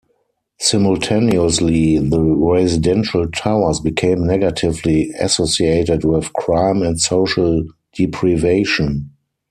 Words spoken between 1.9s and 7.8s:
the residential towers became negatively associated with crime and social